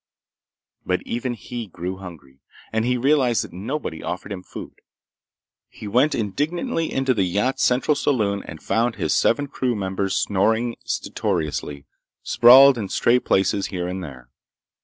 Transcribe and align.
But 0.83 1.03
even 1.03 1.35
he 1.35 1.67
grew 1.67 1.97
hungry, 1.97 2.39
and 2.73 2.85
he 2.85 2.97
realized 2.97 3.43
that 3.43 3.53
nobody 3.53 4.01
offered 4.01 4.31
him 4.31 4.41
food. 4.41 4.73
He 5.69 5.87
went 5.87 6.15
indignantly 6.15 6.91
into 6.91 7.13
the 7.13 7.21
yacht's 7.23 7.61
central 7.61 7.93
saloon 7.93 8.41
and 8.47 8.63
found 8.63 8.95
his 8.95 9.13
seven 9.13 9.45
crew 9.47 9.75
members 9.75 10.15
snoring 10.15 10.75
stertorously, 10.85 11.85
sprawled 12.23 12.79
in 12.79 12.89
stray 12.89 13.19
places 13.19 13.67
here 13.67 13.87
and 13.87 14.03
there. 14.03 14.31